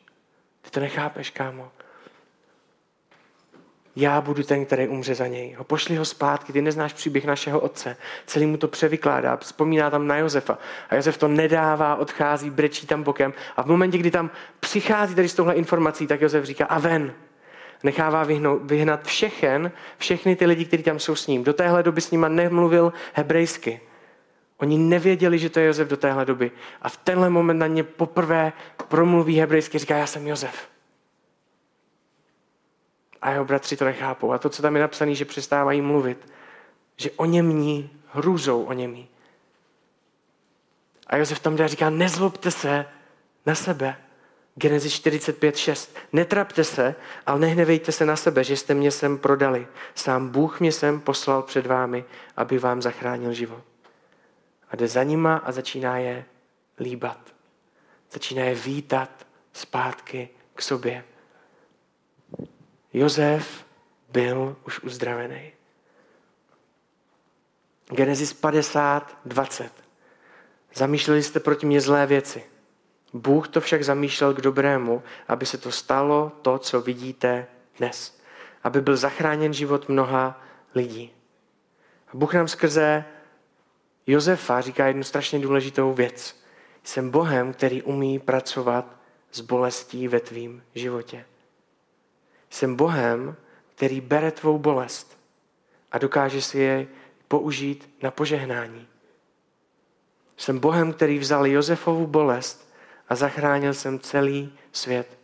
[0.61, 1.71] Ty to nechápeš, kámo.
[3.95, 5.53] Já budu ten, který umře za něj.
[5.53, 7.97] Ho pošli ho zpátky, ty neznáš příběh našeho otce.
[8.25, 10.57] Celý mu to převykládá, vzpomíná tam na Josefa.
[10.89, 13.33] A Josef to nedává, odchází, brečí tam bokem.
[13.57, 17.13] A v momentě, kdy tam přichází tady s touhle informací, tak Josef říká a ven.
[17.83, 21.43] Nechává vyhnout, vyhnat všechen, všechny ty lidi, kteří tam jsou s ním.
[21.43, 23.81] Do téhle doby s nima nemluvil hebrejsky.
[24.57, 26.51] Oni nevěděli, že to je Josef do téhle doby.
[26.81, 28.53] A v tenhle moment na ně poprvé
[28.87, 30.69] promluví hebrejsky, říká, já jsem Josef.
[33.21, 34.31] A jeho bratři to nechápou.
[34.31, 36.31] A to, co tam je napsané, že přestávají mluvit,
[36.97, 39.07] že o němní hrůzou o němí.
[41.07, 42.85] A Josef tam a říká, nezlobte se
[43.45, 43.97] na sebe.
[44.55, 45.95] Genesis 45, 6.
[46.13, 46.95] Netrapte se,
[47.25, 49.67] ale nehnevejte se na sebe, že jste mě sem prodali.
[49.95, 52.05] Sám Bůh mě sem poslal před vámi,
[52.37, 53.74] aby vám zachránil život.
[54.75, 56.25] A jde za nima a začíná je
[56.79, 57.33] líbat.
[58.11, 61.03] Začíná je vítat zpátky k sobě.
[62.93, 63.65] Jozef
[64.09, 65.51] byl už uzdravený.
[67.89, 69.71] Genesis 50, 20.
[70.73, 72.43] Zamýšleli jste proti mě zlé věci.
[73.13, 77.47] Bůh to však zamýšlel k dobrému, aby se to stalo to, co vidíte
[77.77, 78.19] dnes.
[78.63, 80.41] Aby byl zachráněn život mnoha
[80.73, 81.11] lidí.
[82.13, 83.05] Bůh nám skrze
[84.07, 86.45] Josefa říká jednu strašně důležitou věc.
[86.83, 88.95] Jsem Bohem, který umí pracovat
[89.31, 91.25] s bolestí ve tvým životě.
[92.49, 93.35] Jsem Bohem,
[93.75, 95.17] který bere tvou bolest
[95.91, 96.87] a dokáže si je
[97.27, 98.87] použít na požehnání.
[100.37, 102.73] Jsem Bohem, který vzal Josefovu bolest
[103.09, 105.17] a zachránil jsem celý svět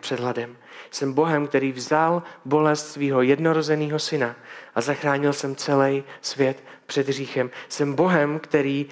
[0.00, 0.56] před hladem.
[0.90, 4.36] Jsem Bohem, který vzal bolest svého jednorozeného syna
[4.74, 7.50] a zachránil jsem celý svět před hříchem.
[7.68, 8.86] Jsem Bohem, který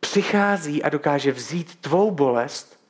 [0.00, 2.80] přichází a dokáže vzít tvou bolest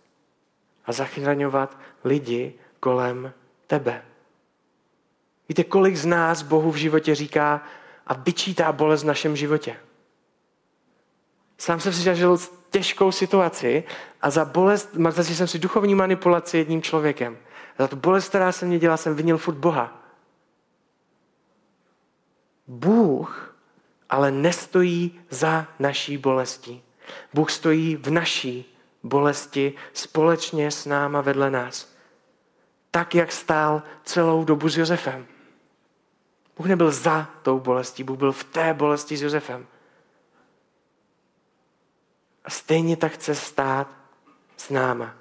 [0.86, 3.32] a zachraňovat lidi kolem
[3.66, 4.02] tebe.
[5.48, 7.62] Víte, kolik z nás Bohu v životě říká
[8.06, 9.76] a vyčítá bolest v našem životě?
[11.58, 12.38] Sám jsem si zažil
[12.70, 13.84] těžkou situaci
[14.20, 17.38] a za bolest, zažil jsem si duchovní manipulaci jedním člověkem.
[17.78, 20.02] Za tu bolest, která se mě dělá, jsem vinil furt Boha.
[22.66, 23.47] Bůh
[24.08, 26.82] ale nestojí za naší bolestí.
[27.34, 31.94] Bůh stojí v naší bolesti společně s náma vedle nás.
[32.90, 35.26] Tak, jak stál celou dobu s Josefem.
[36.56, 39.66] Bůh nebyl za tou bolestí, Bůh byl v té bolesti s Josefem.
[42.44, 43.88] A stejně tak chce stát
[44.56, 45.14] s náma.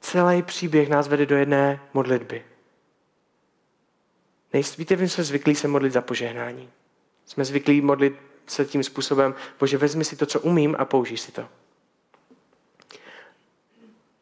[0.00, 2.44] Celý příběh nás vede do jedné modlitby.
[4.52, 6.70] Víte, my jsme zvyklí se modlit za požehnání.
[7.26, 11.32] Jsme zvyklí modlit se tím způsobem, bože, vezmi si to, co umím a použij si
[11.32, 11.48] to.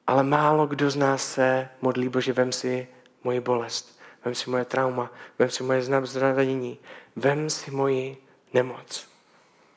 [0.06, 2.88] Ale málo kdo z nás se modlí, bože, vem si
[3.24, 6.78] moji bolest, vem si moje trauma, vem si moje zranění,
[7.16, 8.16] vem si moji
[8.54, 9.08] nemoc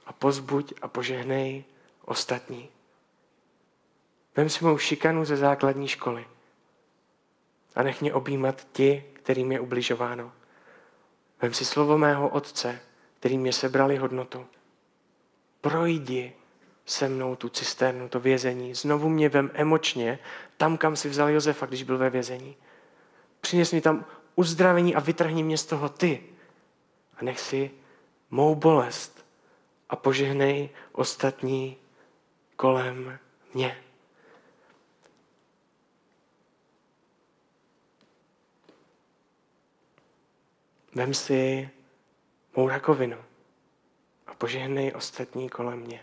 [0.05, 1.63] a pozbuď a požehnej
[2.05, 2.69] ostatní.
[4.35, 6.25] Vem si mou šikanu ze základní školy
[7.75, 10.31] a nech mě objímat ti, kterým je ubližováno.
[11.41, 12.79] Vem si slovo mého otce,
[13.19, 14.47] který mě sebrali hodnotu.
[15.61, 16.33] Projdi
[16.85, 18.75] se mnou tu cisternu, to vězení.
[18.75, 20.19] Znovu mě vem emočně
[20.57, 22.55] tam, kam si vzal Josefa, když byl ve vězení.
[23.41, 26.23] Přines mi tam uzdravení a vytrhni mě z toho ty.
[27.17, 27.71] A nech si
[28.29, 29.25] mou bolest
[29.89, 31.77] a požehnej ostatní
[32.55, 33.19] kolem
[33.53, 33.77] mě.
[40.95, 41.69] Vem si
[42.55, 43.17] mou rakovinu
[44.27, 46.01] a požehnej ostatní kolem mě.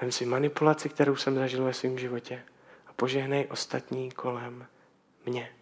[0.00, 2.42] Vem si manipulaci, kterou jsem zažil ve svém životě
[2.86, 4.66] a požehnej ostatní kolem
[5.26, 5.52] mě.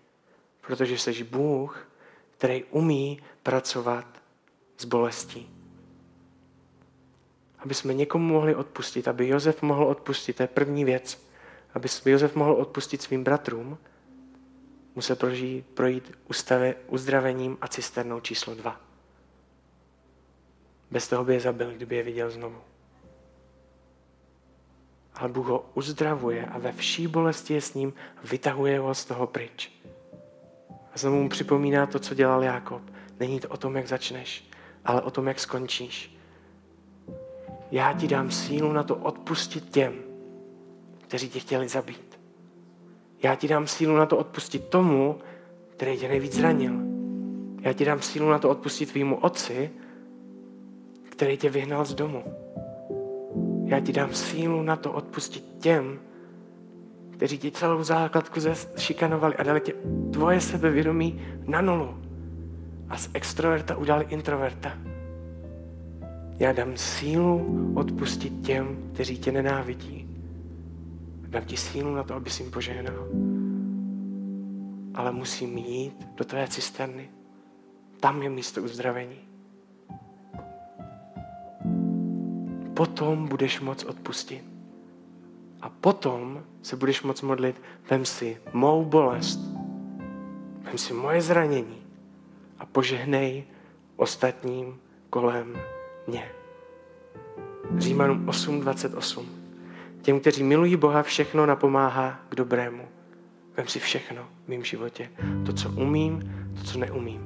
[0.60, 1.88] Protože jsi Bůh,
[2.30, 4.22] který umí pracovat
[4.78, 5.50] s bolestí.
[7.58, 11.28] Aby jsme někomu mohli odpustit, aby Josef mohl odpustit, to je první věc.
[11.74, 13.78] Aby Josef mohl odpustit svým bratrům,
[14.98, 18.80] musel prožít, projít ustave, uzdravením a cisternou číslo dva.
[20.90, 22.58] Bez toho by je zabil, kdyby je viděl znovu.
[25.14, 27.92] Ale Bůh ho uzdravuje a ve vší bolesti je s ním,
[28.24, 29.72] vytahuje ho z toho pryč.
[30.94, 32.82] A znovu mu připomíná to, co dělal Jákob.
[33.20, 34.50] Není to o tom, jak začneš,
[34.84, 36.16] ale o tom, jak skončíš.
[37.70, 39.94] Já ti dám sílu na to odpustit těm,
[41.00, 42.07] kteří tě chtěli zabít.
[43.22, 45.18] Já ti dám sílu na to odpustit tomu,
[45.68, 46.72] který tě nejvíc zranil.
[47.60, 49.70] Já ti dám sílu na to odpustit tvýmu otci,
[51.08, 52.24] který tě vyhnal z domu.
[53.64, 56.00] Já ti dám sílu na to odpustit těm,
[57.10, 58.40] kteří ti celou základku
[58.76, 59.72] šikanovali a dali tě
[60.12, 61.98] tvoje sebevědomí na nulu.
[62.88, 64.72] A z extroverta udělali introverta.
[66.38, 67.46] Já dám sílu
[67.76, 70.07] odpustit těm, kteří tě nenávidí.
[71.28, 73.08] Dám ti sílu na to, aby jim požehnal.
[74.94, 77.10] Ale musím jít do tvé cisterny.
[78.00, 79.18] Tam je místo uzdravení.
[82.74, 84.44] Potom budeš moc odpustit.
[85.60, 89.40] A potom se budeš moc modlit, vem si mou bolest,
[90.62, 91.82] vem si moje zranění
[92.58, 93.44] a požehnej
[93.96, 95.58] ostatním kolem
[96.06, 96.30] mě.
[97.78, 99.37] Římanům 8.28.
[100.08, 102.82] Těm, kteří milují Boha, všechno napomáhá k dobrému.
[103.56, 105.10] Vem si všechno v mém životě.
[105.46, 107.20] To, co umím, to, co neumím.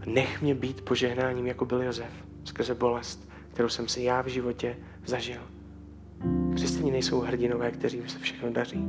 [0.00, 2.10] A nech mě být požehnáním, jako byl Josef,
[2.44, 4.76] skrze bolest, kterou jsem si já v životě
[5.06, 5.40] zažil.
[6.54, 8.84] Křesťané nejsou hrdinové, kterým se všechno daří.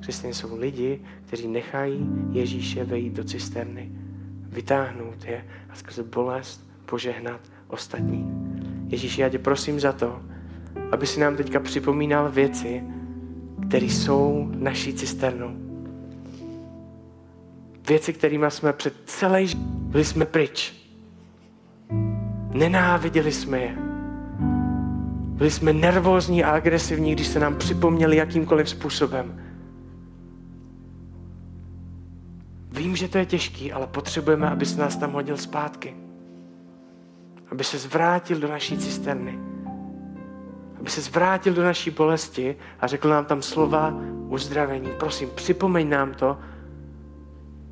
[0.00, 3.92] Křesťané jsou lidi, kteří nechají Ježíše vejít do cisterny,
[4.42, 8.30] vytáhnout je a skrze bolest požehnat ostatní.
[8.88, 10.22] Ježíši, já tě prosím za to,
[10.92, 12.82] aby si nám teďka připomínal věci,
[13.68, 15.50] které jsou naší cisternou.
[17.88, 20.74] Věci, kterými jsme před celý život byli jsme pryč.
[22.54, 23.76] Nenáviděli jsme je.
[25.36, 29.42] Byli jsme nervózní a agresivní, když se nám připomněli jakýmkoliv způsobem.
[32.70, 35.94] Vím, že to je těžký, ale potřebujeme, aby se nás tam hodil zpátky
[37.52, 39.38] aby se zvrátil do naší cisterny.
[40.82, 43.94] Aby se zvrátil do naší bolesti a řekl nám tam slova
[44.28, 44.90] uzdravení.
[44.98, 46.38] Prosím, připomeň nám to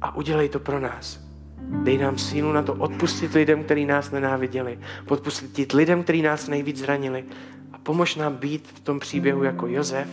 [0.01, 1.21] a udělej to pro nás.
[1.59, 4.79] Dej nám sílu na to odpustit lidem, kteří nás nenáviděli.
[5.07, 7.25] Podpustit lidem, kteří nás nejvíc zranili.
[7.73, 10.09] A pomož nám být v tom příběhu jako Jozef.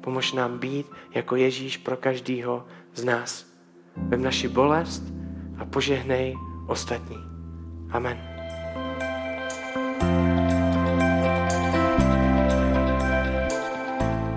[0.00, 2.64] Pomož nám být jako Ježíš pro každýho
[2.94, 3.46] z nás.
[3.96, 5.02] Vem naši bolest
[5.58, 6.34] a požehnej
[6.66, 7.16] ostatní.
[7.90, 8.33] Amen.